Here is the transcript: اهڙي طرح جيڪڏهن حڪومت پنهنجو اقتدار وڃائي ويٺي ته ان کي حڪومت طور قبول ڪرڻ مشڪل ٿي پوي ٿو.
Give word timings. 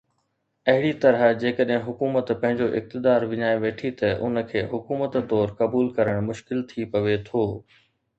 اهڙي 0.71 0.91
طرح 1.01 1.25
جيڪڏهن 1.41 1.81
حڪومت 1.89 2.31
پنهنجو 2.45 2.69
اقتدار 2.79 3.25
وڃائي 3.33 3.59
ويٺي 3.65 3.91
ته 3.99 4.11
ان 4.29 4.41
کي 4.53 4.63
حڪومت 4.71 5.19
طور 5.35 5.53
قبول 5.61 5.93
ڪرڻ 5.99 6.25
مشڪل 6.31 6.65
ٿي 6.73 6.87
پوي 6.97 7.15
ٿو. 7.29 7.45